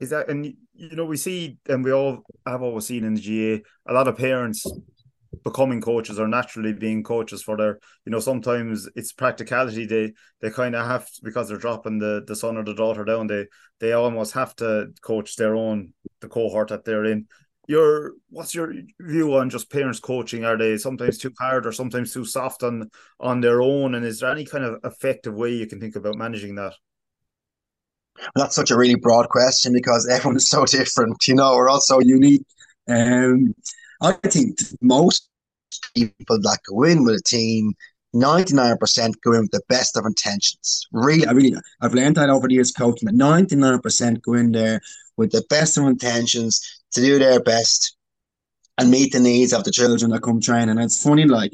[0.00, 3.20] Is that, and you know, we see, and we all have always seen in the
[3.20, 4.66] GAA, a lot of parents
[5.44, 10.50] becoming coaches or naturally being coaches for their you know sometimes it's practicality they they
[10.50, 13.46] kind of have to, because they're dropping the the son or the daughter down they
[13.78, 17.26] they almost have to coach their own the cohort that they're in
[17.70, 20.44] your what's your view on just parents coaching?
[20.44, 22.90] Are they sometimes too hard or sometimes too soft on
[23.20, 23.94] on their own?
[23.94, 26.74] And is there any kind of effective way you can think about managing that?
[28.34, 31.16] That's such a really broad question because everyone is so different.
[31.28, 32.44] You know, we're all so unique.
[32.88, 33.54] Um,
[34.00, 35.28] I think most
[35.94, 37.74] people that go in with a team
[38.14, 40.86] 99% go in with the best of intentions.
[40.92, 44.80] Really, I really, I've learned that over the years coaching that 99% go in there
[45.16, 47.96] with the best of intentions to do their best
[48.78, 50.70] and meet the needs of the children that come train.
[50.70, 51.52] And it's funny, like,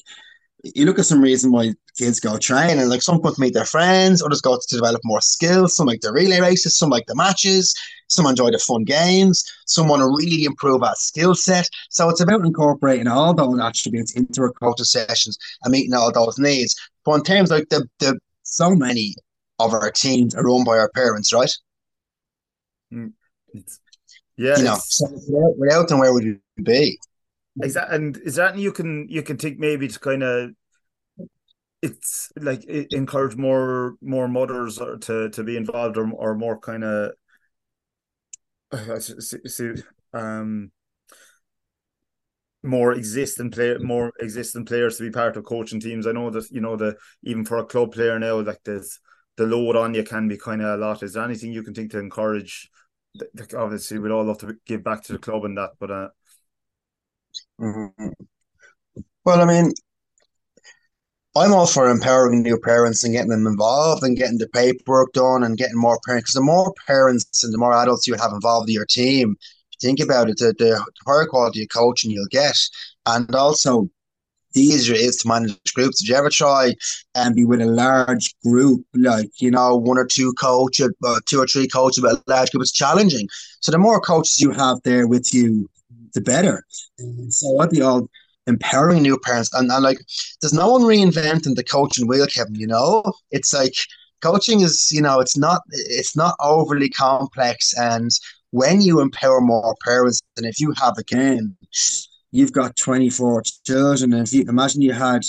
[0.74, 3.54] you look at some reason why kids go train, and like some want to meet
[3.54, 5.76] their friends, others go to develop more skills.
[5.76, 7.74] Some like the relay races, some like the matches,
[8.08, 11.68] some enjoy the fun games, some want to really improve our skill set.
[11.90, 16.38] So it's about incorporating all those attributes into our coaching sessions and meeting all those
[16.38, 16.74] needs.
[17.04, 19.14] But in terms like the the so many
[19.58, 21.50] of our teams are run by our parents, right?
[22.92, 23.12] Mm,
[24.36, 26.98] yeah, you know, so without, without them, where would you be?
[27.62, 27.96] Exactly.
[27.96, 30.50] And is that you can you can think maybe to kind of
[31.82, 36.84] it's like encourage more more mothers or to to be involved or or more kind
[36.84, 37.12] of
[40.12, 40.70] um
[42.62, 46.06] more existing player more existing players to be part of coaching teams.
[46.06, 48.98] I know that you know the even for a club player now, like there's
[49.36, 51.02] the load on you can be kind of a lot.
[51.02, 52.68] Is there anything you can think to encourage?
[53.56, 56.08] Obviously, we'd all love to give back to the club and that, but uh,
[57.60, 58.08] Mm-hmm.
[59.24, 59.72] Well, I mean,
[61.36, 65.42] I'm all for empowering new parents and getting them involved and getting the paperwork done
[65.42, 66.30] and getting more parents.
[66.30, 69.36] Because the more parents and the more adults you have involved in your team,
[69.80, 72.56] think about it, the, the higher quality of coaching you'll get.
[73.04, 73.90] And also,
[74.54, 76.00] the easier it is to manage groups.
[76.00, 76.74] Did you ever try
[77.14, 81.40] and be with a large group, like, you know, one or two coaches, uh, two
[81.40, 82.62] or three coaches, but a large group?
[82.62, 83.28] It's challenging.
[83.60, 85.68] So the more coaches you have there with you,
[86.16, 86.64] the better.
[87.28, 88.08] So I'd be all
[88.48, 89.98] empowering new parents and, and like
[90.40, 93.04] there's no one reinventing the coaching wheel, Kevin, you know?
[93.30, 93.74] It's like
[94.20, 98.10] coaching is, you know, it's not it's not overly complex and
[98.50, 101.56] when you empower more parents and if you have again
[102.30, 105.22] you've got 24 children and if you imagine you had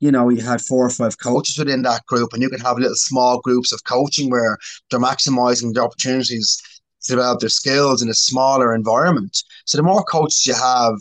[0.00, 2.76] you know, you had four or five coaches within that group, and you could have
[2.76, 4.58] little small groups of coaching where
[4.90, 6.60] they're maximizing the opportunities
[7.04, 9.42] to develop their skills in a smaller environment.
[9.66, 10.94] So the more coaches you have,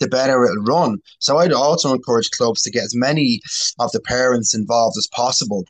[0.00, 0.98] the better it'll run.
[1.18, 3.40] So I'd also encourage clubs to get as many
[3.78, 5.64] of the parents involved as possible.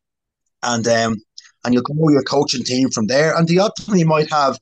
[0.63, 1.17] And um
[1.65, 3.37] and you'll grow your coaching team from there.
[3.37, 4.59] And the other thing you might have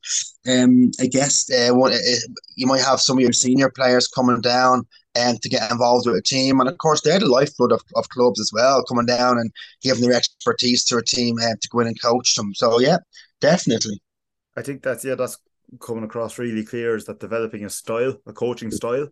[0.47, 1.97] um I guess uh, one, uh,
[2.55, 6.07] you might have some of your senior players coming down and um, to get involved
[6.07, 6.59] with a team.
[6.59, 9.51] And of course they're the lifeblood of, of clubs as well, coming down and
[9.81, 12.53] giving their expertise to a team and uh, to go in and coach them.
[12.53, 12.97] So yeah,
[13.41, 13.99] definitely.
[14.57, 15.37] I think that's yeah, that's
[15.79, 19.07] coming across really clear is that developing a style, a coaching style,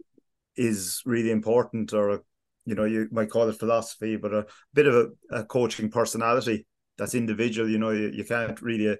[0.55, 1.93] is really important.
[1.93, 2.19] Or a,
[2.65, 6.65] you know, you might call it philosophy, but a bit of a, a coaching personality
[6.97, 7.69] that's individual.
[7.69, 8.95] You know, you, you can't really uh,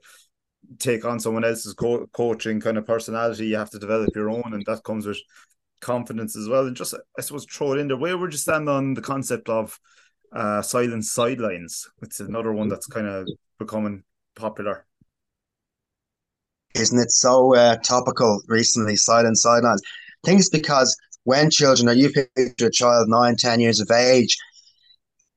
[0.77, 3.47] take on someone else's co- coaching kind of personality.
[3.47, 5.19] You have to develop your own, and that comes with
[5.81, 6.67] confidence as well.
[6.67, 7.97] And just I suppose throw it in there.
[7.97, 9.79] Where would you stand on the concept of
[10.31, 11.89] uh, silent sidelines?
[12.03, 13.27] It's another one that's kind of
[13.57, 14.03] becoming
[14.35, 14.85] popular
[16.75, 19.81] isn't it so uh, topical recently, silent sidelines?
[20.27, 24.35] It's because when children are you picture a child nine, ten years of age,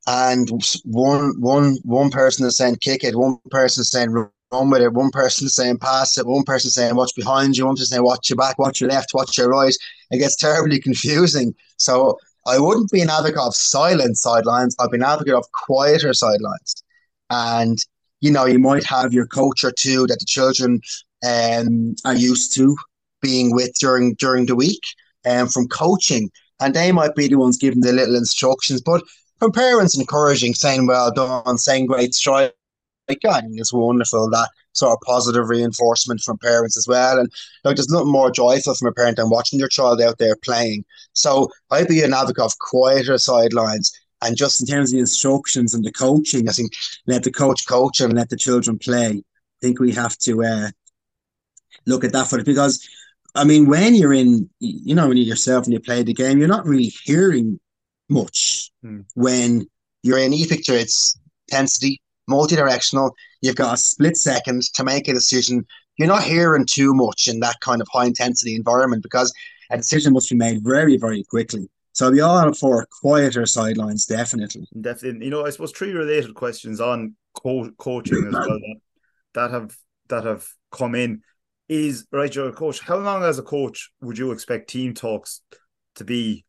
[0.06, 0.48] and
[0.84, 4.92] one one one person is saying kick it, one person is saying run with it,
[4.92, 7.86] one person is saying pass it, one person is saying watch behind you, one person
[7.86, 9.74] saying watch your back, watch your left, watch your right.
[10.10, 11.54] It gets terribly confusing.
[11.76, 14.74] So I wouldn't be an advocate of silent sidelines.
[14.78, 16.82] I'd be an advocate of quieter sidelines.
[17.28, 17.78] And
[18.20, 20.80] you know, you might have your coach or two that the children
[21.26, 22.76] um, are used to
[23.20, 24.82] being with during during the week
[25.24, 26.30] and um, from coaching.
[26.60, 28.80] And they might be the ones giving the little instructions.
[28.80, 29.02] But
[29.38, 32.52] from parents encouraging, saying well done, saying great strike,
[33.08, 37.18] think it's wonderful that sort of positive reinforcement from parents as well.
[37.18, 37.32] And
[37.64, 40.84] like there's nothing more joyful from a parent than watching your child out there playing.
[41.14, 43.92] So I'd be an advocate of quieter sidelines.
[44.22, 46.72] And just in terms of the instructions and the coaching, I think
[47.06, 49.10] let the coach coach and let the children play.
[49.10, 50.70] I think we have to uh,
[51.88, 52.86] look at that for it because
[53.34, 56.38] I mean, when you're in, you know, when you yourself and you play the game,
[56.38, 57.60] you're not really hearing
[58.08, 58.70] much.
[58.82, 59.00] Hmm.
[59.14, 59.66] When
[60.02, 63.14] you're in e-picture, it's intensity, multi-directional.
[63.42, 65.66] You've got a split second to make a decision.
[65.98, 69.32] You're not hearing too much in that kind of high intensity environment because
[69.70, 71.68] a decision must be made very, very quickly.
[71.92, 74.68] So we all for quieter sidelines, definitely.
[74.80, 75.24] Definitely.
[75.24, 78.76] You know, I suppose three related questions on co- coaching as well that,
[79.34, 79.76] that have
[80.08, 81.22] that have come in
[81.68, 82.80] is right, you're a coach.
[82.80, 85.42] How long as a coach would you expect team talks
[85.96, 86.44] to be,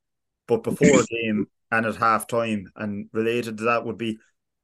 [0.48, 2.72] but before a game and at half time?
[2.76, 4.18] And related to that would be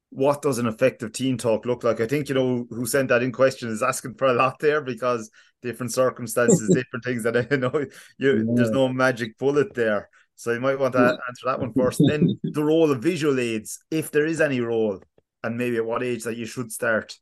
[0.10, 2.00] what does an effective team talk look like?
[2.00, 4.82] I think you know who sent that in question is asking for a lot there
[4.82, 5.30] because
[5.62, 7.86] different circumstances, different things that I know
[8.18, 8.44] you yeah.
[8.56, 10.10] there's no magic bullet there.
[10.38, 12.02] So you might want to answer that one first.
[12.08, 15.02] then the role of visual aids, if there is any role,
[15.44, 17.18] and maybe at what age that you should start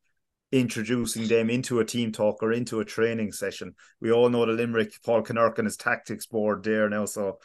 [0.53, 3.73] introducing them into a team talk or into a training session.
[3.99, 7.05] We all know the Limerick Paul Kinnerk and his tactics board there now.
[7.05, 7.39] So,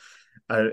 [0.51, 0.67] uh,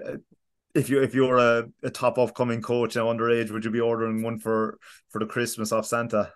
[0.75, 4.21] if you if you're a, a top upcoming coach now underage, would you be ordering
[4.21, 4.77] one for
[5.09, 6.33] for the Christmas off Santa?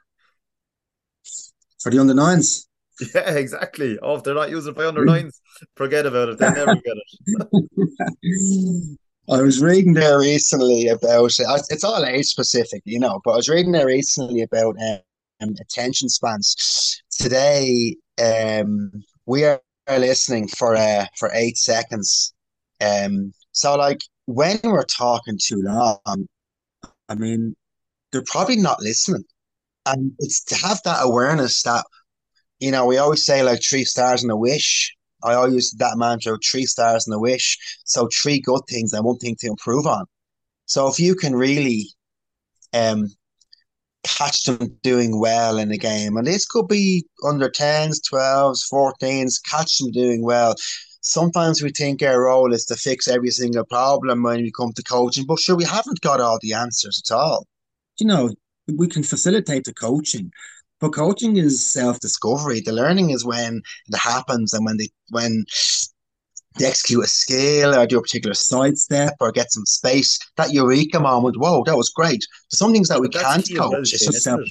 [1.81, 2.65] For the under nines.
[3.15, 3.97] Yeah, exactly.
[4.01, 5.39] Oh, if they're not using by under nines,
[5.77, 6.37] forget about it.
[6.37, 8.97] They never get it.
[9.31, 13.35] I was reading there recently about it, it's all age specific, you know, but I
[13.37, 14.75] was reading there recently about
[15.41, 17.01] um, attention spans.
[17.11, 18.91] Today, um,
[19.25, 22.33] we are listening for uh, for eight seconds.
[22.81, 26.27] Um, so like when we're talking too long,
[27.09, 27.55] I mean,
[28.11, 29.23] they're probably not listening.
[29.85, 31.85] And it's to have that awareness that,
[32.59, 34.95] you know, we always say like three stars and a wish.
[35.23, 37.57] I always use that mantra, three stars and a wish.
[37.85, 40.05] So three good things and one thing to improve on.
[40.65, 41.87] So if you can really
[42.73, 43.07] um
[44.03, 49.41] catch them doing well in a game, and this could be under 10s, 12s, 14s,
[49.43, 50.55] catch them doing well
[51.01, 54.83] sometimes we think our role is to fix every single problem when we come to
[54.83, 57.47] coaching, but sure, we haven't got all the answers at all.
[57.99, 58.29] You know,
[58.77, 60.31] we can facilitate the coaching,
[60.79, 62.61] but coaching is self-discovery.
[62.61, 65.45] The learning is when it happens and when they when
[66.59, 70.19] they execute a skill or do a particular sidestep or get some space.
[70.37, 72.25] That eureka moment, whoa, that was great.
[72.51, 73.93] There's some things that we can't coach.
[74.25, 74.43] Well,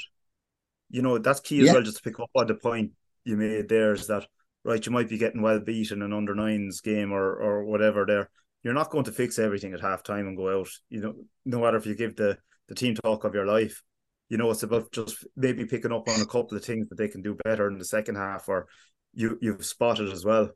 [0.90, 1.72] you know, that's key as yeah.
[1.74, 2.92] well, just to pick up on the point
[3.24, 4.26] you made there is that
[4.64, 8.04] right, you might be getting well beaten in an under nines game or or whatever
[8.06, 8.30] there.
[8.62, 10.68] You're not going to fix everything at halftime and go out.
[10.88, 13.82] You know, no matter if you give the the team talk of your life.
[14.28, 17.08] You know, it's about just maybe picking up on a couple of things that they
[17.08, 18.68] can do better in the second half or
[19.14, 20.50] you you've spotted as well.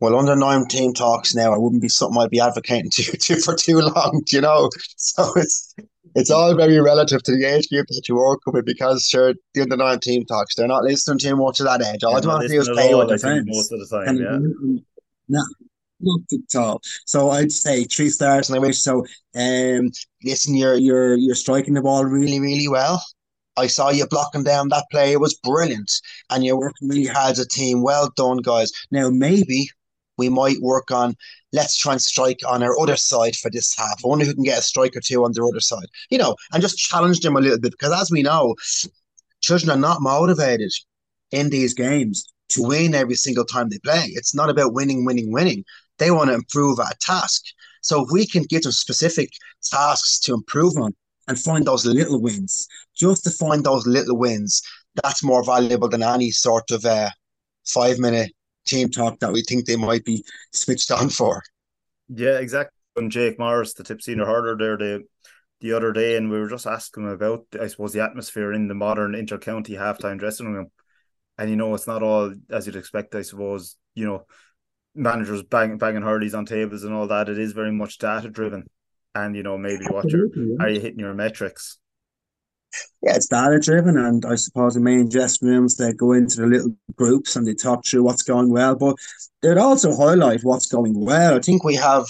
[0.00, 3.36] Well, under nine team talks now, I wouldn't be something I'd be advocating to, to
[3.36, 4.70] for too long, you know.
[4.96, 5.74] So it's
[6.14, 9.62] it's all very relative to the age group that you work with because sure the
[9.62, 12.02] under nine team talks, they're not listening too much to that age.
[12.04, 13.46] All they want to do is play with their friends.
[13.46, 14.80] Most of the time, and, yeah.
[15.28, 15.44] No,
[16.00, 16.80] not at all.
[17.06, 19.90] So I'd say three stars and I wish so um
[20.24, 23.02] listen you're you're you're striking the ball really, really well.
[23.56, 25.12] I saw you blocking down that play.
[25.12, 25.90] It was brilliant.
[26.30, 27.82] And you're working really hard as a team.
[27.82, 28.70] Well done, guys.
[28.92, 29.68] Now maybe
[30.18, 31.16] we might work on
[31.52, 34.00] let's try and strike on our other side for this half.
[34.04, 36.62] Wonder who can get a strike or two on their other side, you know, and
[36.62, 38.54] just challenge them a little bit because as we know,
[39.40, 40.72] children are not motivated
[41.30, 44.04] in these games to win every single time they play.
[44.08, 45.64] It's not about winning, winning, winning.
[45.98, 47.42] They want to improve at a task.
[47.82, 49.30] So if we can give them specific
[49.62, 50.94] tasks to improve on
[51.28, 54.62] and find those little wins, just to find those little wins,
[55.02, 57.10] that's more valuable than any sort of uh,
[57.66, 58.32] five minute
[58.68, 61.42] team talk that we think they might be switched on for.
[62.08, 62.74] Yeah, exactly.
[62.96, 65.04] And Jake Morris, the tip senior hurler there, the
[65.60, 68.68] the other day, and we were just asking him about, I suppose, the atmosphere in
[68.68, 70.70] the modern inter-county halftime dressing room.
[71.36, 73.76] And you know, it's not all as you'd expect, I suppose.
[73.94, 74.26] You know,
[74.94, 77.28] managers banging banging hurleys on tables and all that.
[77.28, 78.66] It is very much data driven,
[79.14, 80.28] and you know, maybe what you're
[80.60, 81.78] are you hitting your metrics?
[83.02, 86.46] Yeah, it's data driven, and I suppose the main dressing rooms they go into the
[86.46, 88.96] little groups and they talk through what's going well, but
[89.42, 91.36] they'd also highlight what's going well.
[91.36, 92.06] I think we have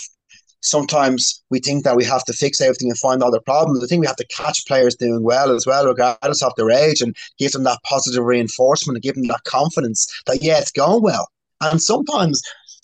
[0.61, 3.83] sometimes we think that we have to fix everything and find all the problems.
[3.83, 7.01] I think we have to catch players doing well as well, regardless of their age,
[7.01, 11.03] and give them that positive reinforcement and give them that confidence that yeah, it's going
[11.03, 11.29] well.
[11.61, 12.41] And sometimes,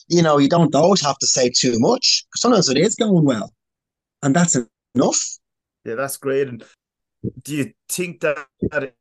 [0.08, 2.24] you know, you don't always have to say too much.
[2.36, 3.52] Sometimes it is going well,
[4.22, 4.56] and that's
[4.94, 5.38] enough.
[5.84, 6.48] Yeah, that's great.
[6.48, 6.64] And
[7.42, 8.94] do you think that, that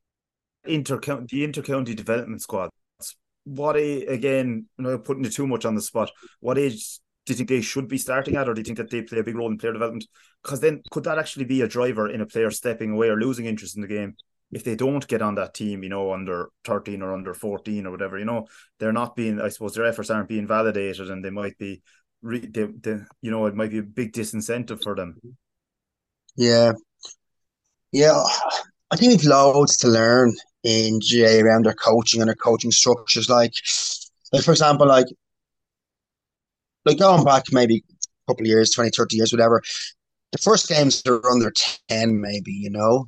[0.68, 2.72] intercounty the intercounty development squads
[3.44, 6.10] what age, again know putting you too much on the spot
[6.40, 8.90] what age do you think they should be starting at or do you think that
[8.90, 10.06] they play a big role in player development?
[10.42, 13.46] Because then could that actually be a driver in a player stepping away or losing
[13.46, 14.16] interest in the game
[14.52, 17.92] if they don't get on that team you know under 13 or under 14 or
[17.92, 18.48] whatever you know?
[18.80, 21.82] They're not being i suppose their efforts aren't being validated and they might be
[22.22, 25.20] they, they, you know it might be a big disincentive for them.
[26.36, 26.74] Yeah
[27.94, 28.22] yeah,
[28.92, 30.34] I think we've loads to learn
[30.64, 33.30] in GAA around their coaching and their coaching structures.
[33.30, 33.54] Like,
[34.34, 35.08] like for example, like
[36.86, 39.62] like going back maybe a couple of years, 20, 30 years, whatever.
[40.34, 41.52] The first games are under
[41.90, 43.08] 10, maybe, you know.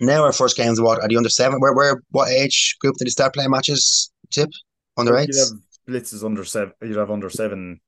[0.00, 1.60] Now our first games what are the under seven?
[1.60, 4.10] Where where what age group did you start playing matches?
[4.30, 4.50] Tip?
[4.96, 5.28] under eight.
[5.32, 5.48] You'd have
[5.88, 6.72] blitzes under seven.
[6.82, 7.80] You'd have under seven.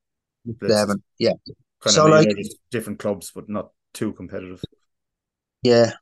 [0.47, 0.71] Blitzes.
[0.71, 1.33] Seven, yeah.
[1.81, 2.37] Kind So, of like-
[2.71, 4.63] different clubs, but not too competitive.
[5.63, 5.93] Yeah.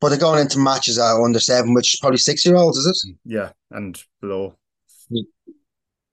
[0.00, 2.86] But they're going into matches at under seven, which is probably six year olds, is
[2.86, 3.16] it?
[3.24, 4.54] Yeah, and below.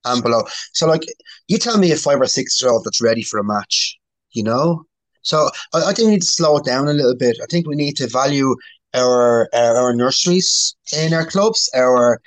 [0.06, 0.44] And below.
[0.74, 1.02] So, like,
[1.48, 3.98] you tell me a five or six year old that's ready for a match,
[4.32, 4.84] you know?
[5.22, 7.38] So, I, I think we need to slow it down a little bit.
[7.42, 8.56] I think we need to value
[8.96, 12.20] our our, our nurseries in our clubs, our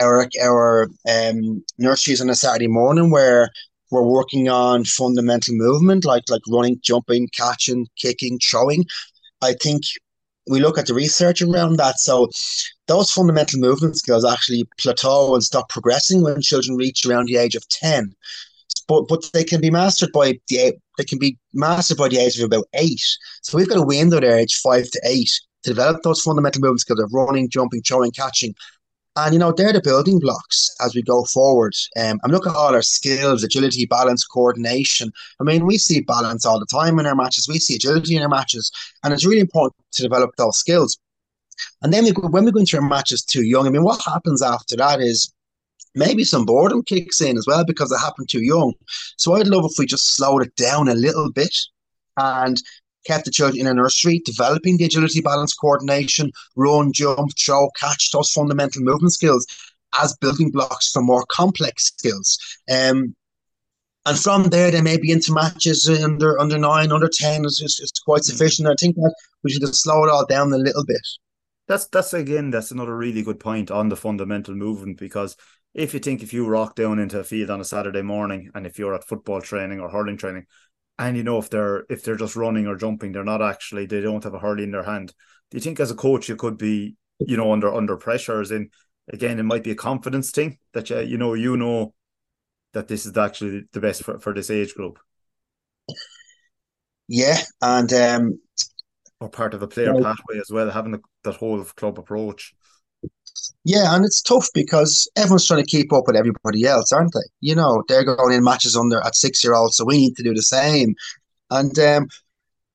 [0.00, 3.50] our our um nurseries on a Saturday morning where
[3.90, 8.84] we're working on fundamental movement like like running, jumping, catching, kicking, throwing.
[9.42, 9.82] I think
[10.48, 11.98] we look at the research around that.
[11.98, 12.30] So
[12.86, 17.54] those fundamental movement skills actually plateau and stop progressing when children reach around the age
[17.54, 18.14] of 10.
[18.86, 22.38] But but they can be mastered by the they can be mastered by the age
[22.38, 23.00] of about eight.
[23.42, 25.30] So we've got a window there, age five to eight,
[25.62, 28.54] to develop those fundamental movement skills of running, jumping, throwing, catching.
[29.16, 31.74] And you know, they're the building blocks as we go forward.
[31.96, 35.12] Um, and look at all our skills, agility, balance, coordination.
[35.40, 37.48] I mean, we see balance all the time in our matches.
[37.48, 38.72] We see agility in our matches.
[39.04, 40.98] And it's really important to develop those skills.
[41.82, 44.42] And then we when we go into our matches too young, I mean, what happens
[44.42, 45.32] after that is
[45.94, 48.72] maybe some boredom kicks in as well because it happened too young.
[49.16, 51.54] So I'd love if we just slowed it down a little bit
[52.16, 52.60] and
[53.04, 58.10] kept the children in a nursery, developing the agility, balance, coordination, run, jump, throw, catch,
[58.10, 59.46] those fundamental movement skills
[60.00, 62.38] as building blocks for more complex skills.
[62.70, 63.14] Um,
[64.06, 67.92] and from there, they may be into matches under under nine, under ten is, is
[68.04, 68.68] quite sufficient.
[68.68, 71.00] I think that we should just slow it all down a little bit.
[71.68, 75.36] That's that's again that's another really good point on the fundamental movement because
[75.72, 78.66] if you think if you rock down into a field on a Saturday morning and
[78.66, 80.44] if you're at football training or hurling training
[80.98, 84.00] and you know if they're if they're just running or jumping they're not actually they
[84.00, 85.12] don't have a hurley in their hand.
[85.50, 88.40] Do you think as a coach you could be you know under under pressure?
[88.40, 88.70] As in
[89.12, 91.94] again it might be a confidence thing that you you know you know
[92.72, 94.98] that this is actually the best for, for this age group.
[97.06, 98.40] Yeah, and um,
[99.20, 102.54] or part of a player pathway as well having the, that whole of club approach
[103.64, 107.20] Yeah, and it's tough because everyone's trying to keep up with everybody else, aren't they?
[107.40, 110.22] You know, they're going in matches under at six year olds, so we need to
[110.22, 110.94] do the same.
[111.50, 112.08] And um,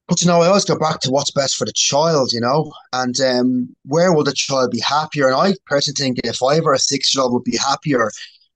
[0.07, 2.71] but you know, I always go back to what's best for the child, you know,
[2.93, 5.27] and um, where will the child be happier?
[5.27, 8.11] And I personally think if five or a six year old would be happier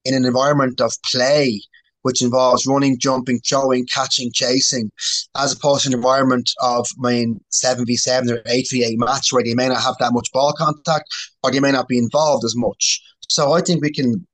[0.06, 1.62] in an environment of play,
[2.04, 4.92] which involves running, jumping, throwing, catching, chasing,
[5.36, 9.00] as opposed to an environment of, I mean, seven v seven or eight v eight
[9.00, 11.06] match where they may not have that much ball contact
[11.44, 13.02] or they may not be involved as much.
[13.30, 14.26] So I think we can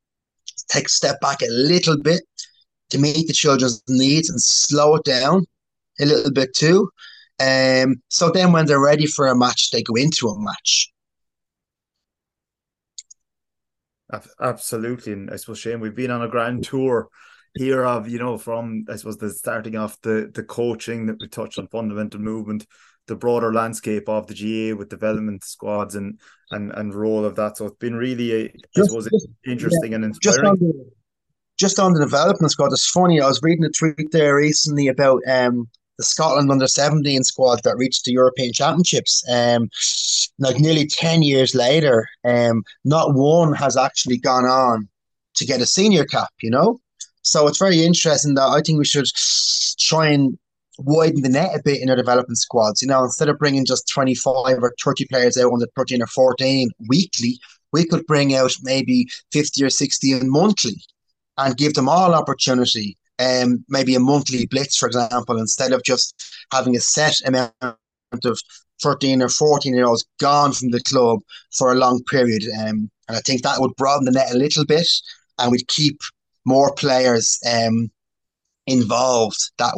[0.69, 2.23] take a step back a little bit
[2.89, 5.45] to meet the children's needs and slow it down
[5.99, 6.89] a little bit too.
[7.39, 10.91] Um, so then when they're ready for a match, they go into a match.
[14.41, 17.09] Absolutely, and I suppose Shane, we've been on a grand tour
[17.55, 21.27] here of you know from I suppose the starting off the the coaching that we
[21.27, 22.65] touched on fundamental movement,
[23.07, 26.19] the broader landscape of the GAA with development squads and
[26.51, 27.57] and and role of that.
[27.57, 30.51] So it's been really, a, I Just- suppose, just- interesting and Just inspiring.
[30.51, 30.91] on the
[31.57, 33.19] just on the development squad, it's funny.
[33.19, 37.75] I was reading a tweet there recently about um the Scotland under 17 squad that
[37.75, 39.21] reached the European Championships.
[39.29, 39.67] Um,
[40.37, 44.87] like nearly 10 years later, um, not one has actually gone on
[45.35, 46.79] to get a senior cap, you know?
[47.21, 49.05] So it's very interesting that I think we should
[49.79, 50.37] try and
[50.79, 52.81] widen the net a bit in our development squads.
[52.81, 56.07] You know, instead of bringing just 25 or 30 players out on the 13 or
[56.07, 57.39] 14 weekly,
[57.71, 60.81] we could bring out maybe 50 or 60 monthly
[61.37, 62.97] and give them all opportunity.
[63.19, 66.15] Um, maybe a monthly blitz, for example, instead of just
[66.53, 67.53] having a set amount
[68.23, 68.39] of
[68.81, 71.19] 13 or 14 year olds gone from the club
[71.57, 72.43] for a long period.
[72.61, 74.87] Um, and I think that would broaden the net a little bit
[75.37, 75.99] and we'd keep
[76.49, 77.91] more players um,
[78.65, 79.75] involved that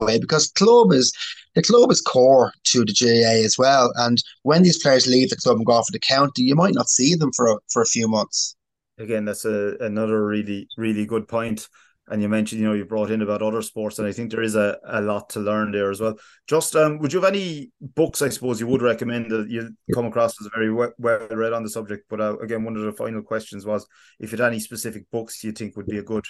[0.00, 1.10] way because club is
[1.54, 3.92] the club is core to the GAA as well.
[3.96, 6.74] And when these players leave the club and go off to the county, you might
[6.74, 8.54] not see them for a, for a few months.
[8.98, 11.68] Again, that's a another really really good point.
[12.08, 14.42] And you mentioned, you know, you brought in about other sports, and I think there
[14.42, 16.14] is a, a lot to learn there as well.
[16.46, 20.04] Just, um, would you have any books, I suppose, you would recommend that you come
[20.04, 22.04] across as very well, read on the subject?
[22.10, 23.86] But uh, again, one of the final questions was
[24.20, 26.26] if you had any specific books you think would be a good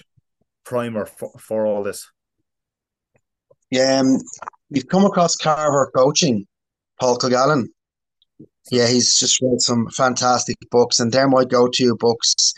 [0.64, 2.08] primer for, for all this.
[3.70, 4.18] Yeah, um,
[4.70, 6.46] we've come across Carver coaching,
[7.00, 7.66] Paul Kilgallen.
[8.70, 12.54] Yeah, he's just read some fantastic books, and they're my go-to books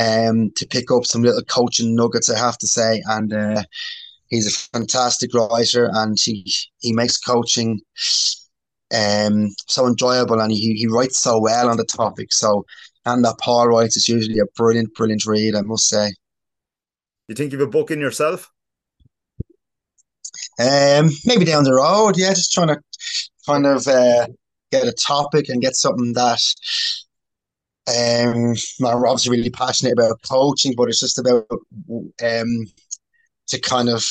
[0.00, 3.02] um, to pick up some little coaching nuggets, I have to say.
[3.06, 3.62] And uh,
[4.28, 7.80] he's a fantastic writer, and he he makes coaching
[8.92, 12.32] um so enjoyable, and he he writes so well on the topic.
[12.32, 12.64] So
[13.06, 16.12] and that Paul writes is usually a brilliant, brilliant read, I must say.
[17.28, 18.50] You think you've a book in yourself?
[20.58, 22.80] Um, maybe down the road, yeah, just trying to
[23.46, 24.26] kind of uh,
[24.70, 26.40] get a topic and get something that
[27.90, 28.54] um
[28.86, 31.46] I'm obviously really passionate about coaching, but it's just about
[32.22, 32.66] um
[33.48, 34.04] to kind of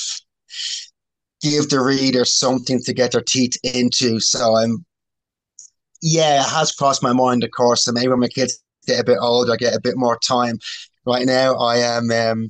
[1.42, 4.20] give the reader something to get their teeth into.
[4.20, 4.86] So I'm
[6.02, 7.88] yeah, it has crossed my mind, of course.
[7.88, 10.58] And maybe when my kids get a bit older, I get a bit more time.
[11.06, 12.50] Right now, I am um,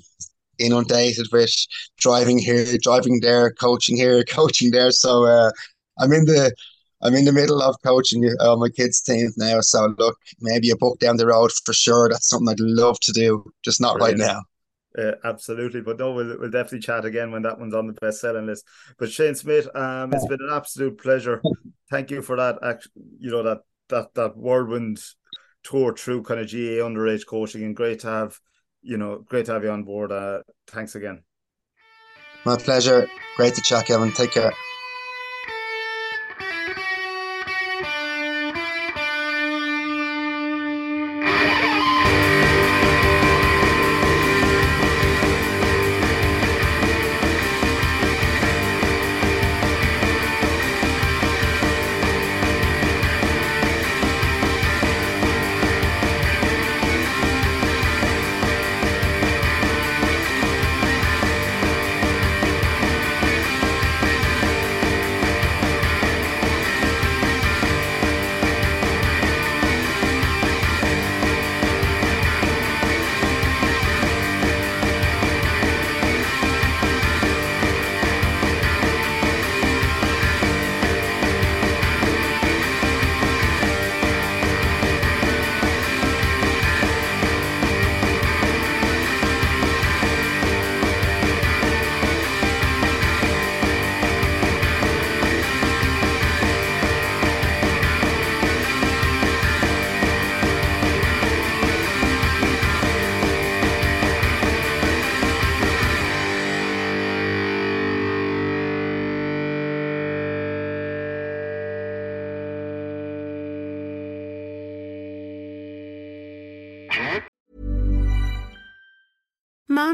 [0.60, 1.54] inundated with
[1.98, 4.92] driving here, driving there, coaching here, coaching there.
[4.92, 5.52] So uh,
[6.00, 6.54] I'm in the
[7.02, 9.62] I'm in the middle of coaching uh, my kids' teams now.
[9.62, 12.10] So look, maybe a book down the road for sure.
[12.10, 14.22] That's something I'd love to do, just not Brilliant.
[14.22, 14.42] right now.
[14.98, 18.20] Uh, absolutely, but no, we'll, we'll definitely chat again when that one's on the best
[18.20, 18.66] selling list.
[18.98, 21.42] But Shane Smith, um, it's been an absolute pleasure.
[21.92, 22.82] Thank you for that.
[23.20, 25.00] You know that that that whirlwind
[25.64, 28.40] tour through kind of GAA underage coaching, and great to have
[28.82, 30.12] you know great to have you on board.
[30.12, 31.24] Uh, thanks again.
[32.46, 33.08] My pleasure.
[33.38, 34.12] Great to chat, Kevin.
[34.12, 34.54] Take care.